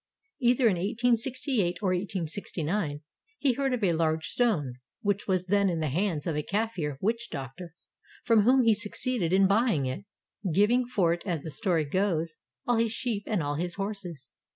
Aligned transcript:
Either 0.39 0.63
in 0.65 0.77
1868 0.77 1.77
or 1.83 1.89
1869 1.89 3.01
he 3.37 3.53
heard 3.53 3.71
of 3.71 3.83
a 3.83 3.93
large 3.93 4.29
stone 4.29 4.73
which 5.03 5.27
was 5.27 5.45
then 5.45 5.69
in 5.69 5.79
the 5.79 5.89
hands 5.89 6.25
of 6.25 6.35
a 6.35 6.41
Kafir 6.41 6.97
witch 6.99 7.29
doctor 7.29 7.75
from 8.23 8.41
whom 8.41 8.63
he 8.63 8.73
succeeded 8.73 9.31
in 9.31 9.45
buying 9.45 9.85
it, 9.85 10.05
giving 10.51 10.87
for 10.87 11.13
it 11.13 11.21
as 11.27 11.43
the 11.43 11.51
story 11.51 11.85
goes 11.85 12.37
all 12.65 12.77
his 12.77 12.91
sheep 12.91 13.25
and 13.27 13.43
all 13.43 13.57
his 13.57 13.75
horses. 13.75 14.31